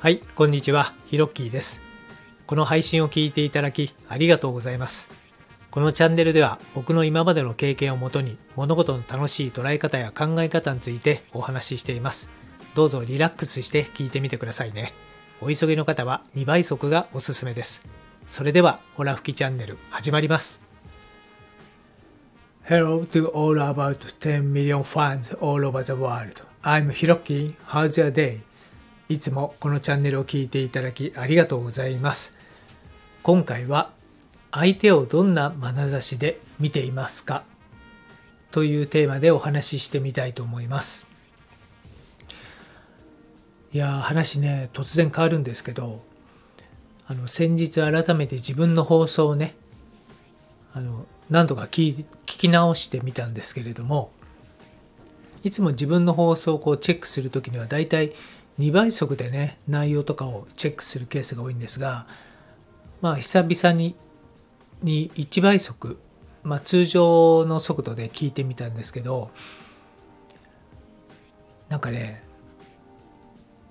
[0.00, 0.94] はい、こんにちは。
[1.06, 1.82] ヒロッキーです。
[2.46, 5.10] この配信を聞いていただきありがとうございます。
[5.72, 12.30] このチャンネルでは僕の今までの経験をもとに物事の楽しい捉え方や考え方についてお話ししています。
[12.76, 14.94] どうぞリラックスして聞いてみてくださいね。
[15.40, 17.84] お急ぎの方は2倍速がおすすめです。
[18.28, 20.62] それでは、ホラ吹きチャンネル始まります。
[22.68, 26.42] Hello to all about 10 million fans all over the world.
[26.62, 27.54] I'm Hiroki.
[27.66, 28.42] How's your day?
[29.08, 32.36] いつもこのチャンネルを聞いていただきありがとうございます。
[33.22, 33.90] 今回は
[34.50, 37.44] 相手をどんな眼差しで見ていますか？
[38.50, 41.06] というテーマでお話ししてみたいと思います。
[43.72, 46.02] いやー話ね突然変わるんですけど
[47.06, 49.54] あの先日改めて自分の放送をね
[50.74, 54.10] あの何度か聞聞き直してみたんですけれども
[55.44, 58.12] いつも自分の放送をこうチェックするときにはだいたい
[58.58, 62.06] 2倍速でね内容とかをチェックするケースが多いんですが
[63.00, 63.94] まあ久々に
[64.82, 65.98] に1倍速、
[66.42, 69.30] まあ、通常の速度で聞いてみたんですけど
[71.68, 72.22] なんかね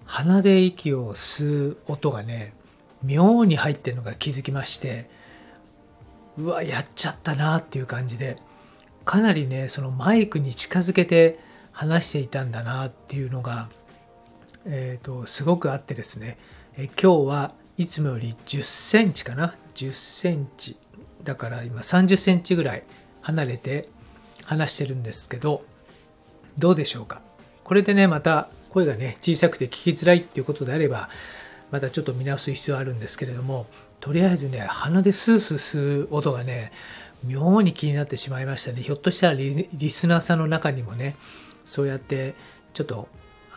[0.06, 2.54] 鼻で息を吸う音がね
[3.04, 5.10] 妙に入ってるのが気づきまして
[6.38, 8.38] うわやっちゃったなっていう感じで
[9.06, 11.40] かなりねそのマイクに近づけて
[11.72, 13.70] 話していたんだなっていうのが、
[14.70, 16.38] えーと、すごくあってですね、
[16.78, 20.78] え今日はいつもより10センチかな？10センチ。
[21.24, 22.84] だから今30センチぐらい
[23.22, 23.88] 離れて
[24.44, 25.64] 話してるんですけど
[26.58, 27.22] どうでしょうか？
[27.64, 31.10] これでねまた声がね小さくて聞きづらいっていうことであれば
[31.72, 33.68] またちょっと見直す必要あるんですけれども
[34.00, 36.72] とりあえずね鼻でスースー吸う音がね
[37.26, 38.82] 妙に気になってしまいましたね。
[38.82, 41.16] ひょっとしたらリスナーさんの中にもね
[41.66, 42.36] そうやって
[42.74, 43.10] ちょっと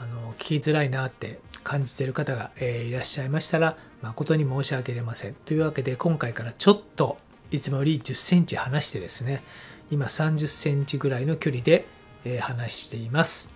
[0.03, 5.34] あの聞きづらいなって感じてる方が、えー、いらっしゃいましたら誠に申し訳ありません。
[5.34, 7.19] というわけで今回からちょっと
[7.50, 9.43] いつもより10センチ離してですね
[9.91, 11.84] 今30センチぐらいの距離で、
[12.25, 13.53] えー、話しています。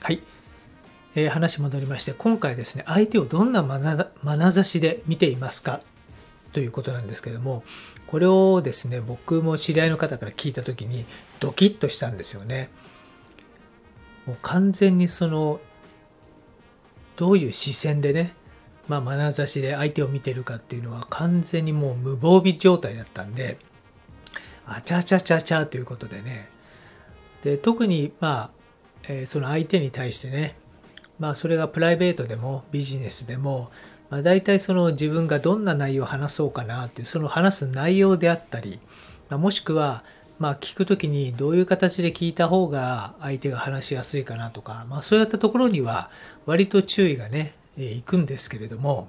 [0.00, 0.22] はい。
[1.14, 5.82] えー、話戻りまして今回ですね相手をどんな眼差しで見ていますか？
[6.54, 7.64] ということなんですけども
[8.06, 11.04] これをですね僕も知り合いの方から聞いた時に
[11.40, 12.70] ドキッとしたんですよね。
[14.26, 15.60] もう完全にその
[17.16, 18.34] どういう視線でね
[18.88, 23.58] まあ眼差しで相手を見てるかっていうのは完全にもう無防備状態だったんで
[24.66, 26.48] あちゃちゃちゃちゃということでね。
[27.42, 28.50] で特にまあ、
[29.08, 30.56] えー、その相手に対してね
[31.18, 33.70] まあそれがプライベートでもビジネスでも、
[34.10, 38.78] まあ、大体その自分がどんな内容を話そうかなっていうその話す内容であったり、
[39.28, 40.04] まあ、もしくは
[40.42, 46.10] まあ聞くときにどういう形で聞いた方が相手が話しやすいかなとか、まあそういったところには
[46.46, 49.08] 割と注意がね、えー、いくんですけれども、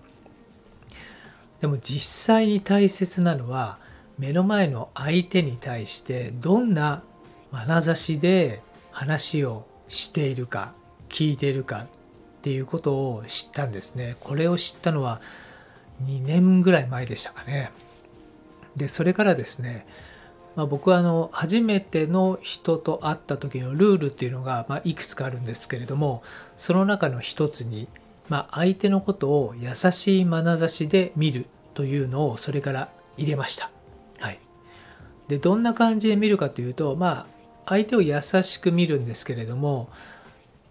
[1.60, 3.80] でも実際に大切なのは
[4.20, 7.02] 目の前の相手に対してどんな
[7.52, 8.62] 眼差しで
[8.92, 10.76] 話をしているか
[11.10, 11.88] 聞いているかっ
[12.44, 14.18] ていうことを知ったんですね。
[14.20, 15.20] これを知ったのは
[16.04, 17.72] 2年ぐらい前でしたかね。
[18.76, 19.88] で、それからですね、
[20.56, 26.22] まあ、僕はあの初めての人と会った時のルールっていうのがまいくつかあるんですけれども
[26.58, 27.88] その中の一つに、
[28.30, 33.72] ま、相手のことを優しい眼差しで見るというのをそれから入れました。
[34.20, 34.40] はい、
[35.28, 37.26] でどんな感じで見るかというとまあ
[37.66, 39.90] 相手を優しく見るんですけれども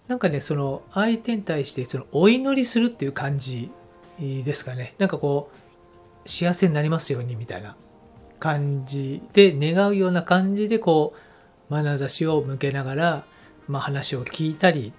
[0.06, 3.71] なんかねその相手に対してそのお祈りするっていう感じ
[4.21, 4.94] ですかね。
[4.98, 5.50] なんかこ
[6.25, 7.75] う幸せになりますようにみたいな。
[8.42, 11.14] 感じで願うような感じでこ
[11.70, 13.25] う眼差しを向けながら、
[13.69, 14.92] まあ、話を聞いたり、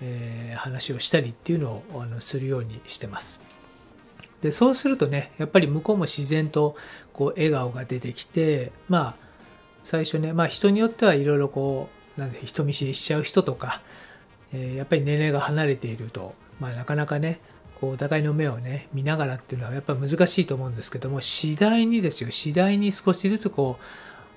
[0.00, 3.40] えー、話をしたりっていうのをあのするようにしてます。
[4.42, 6.76] でそうするとねやっぱり向こうも自然と
[7.12, 9.16] こう笑顔が出てきてまあ
[9.82, 13.82] 最初ねまあ人によってはいろいろこうなん人見知りしちゃう人とか、
[14.52, 17.40] えー、やっぱり年齢が離れていると、まあ、なかなかね
[17.80, 23.78] こうお互いの目をね見ながらっていうのはやっぱ難しいと思うんですけども次第にですよ次第に少しずつこ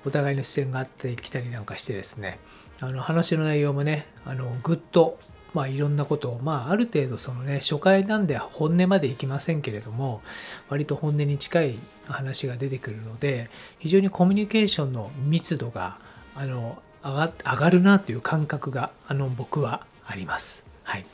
[0.04, 2.38] うお互いの視線があってきたりなんかしてですね
[2.80, 5.18] あの話の内容もねあのぐっと
[5.54, 10.22] まあいろんなことをまあある程度そのね初回なんで本音までいきませんけれども
[10.68, 15.98] 割と本音に近い話が出てくるので非常にコミュニケーションの密度が
[16.34, 20.66] あの上が上がるなという感覚があの僕はあります。
[20.84, 21.04] はい。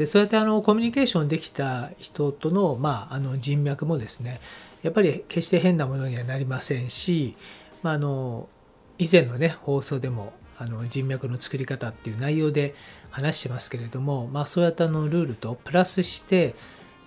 [0.00, 4.40] でそうやってあのコミュニケーションできた人との,、まあ、あの人脈もですね
[4.82, 7.36] やっぱり決して変なものにはなりませんし、
[7.82, 8.48] まあ、あの
[8.96, 12.74] 以前のね放送でもあの人脈の作り方っていう内容で
[13.10, 16.54] 話してますけれども、まあ、そうやったのルールとプラスして、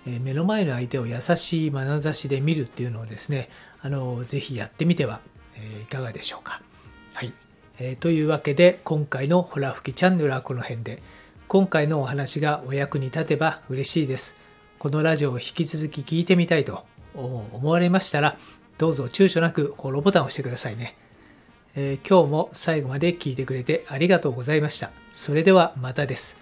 [0.06, 3.48] え目の前の相手を優しい眼差しで見るっていうのをですね
[3.80, 5.20] あのぜひやってみては、
[5.56, 6.62] えいかがでしょうか。
[7.14, 7.32] はい
[7.78, 11.02] えー、というわけで今回のホラ吹きチャンネルはこの辺で
[11.54, 14.36] 今回のお話がお役に立てば嬉しいです。
[14.80, 16.84] このラジオを引き続き聞いてみたいと
[17.14, 18.36] 思われましたら
[18.76, 20.96] どうぞ躊躇なくフォローボタンを押してくださいね。
[21.76, 24.90] えー、今日も最後まで聞いてくれてありがとうございました。
[25.12, 26.38] それではまたです。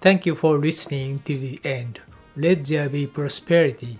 [0.00, 2.00] Thank you for listening to the end.
[2.34, 3.98] Let there be prosperity.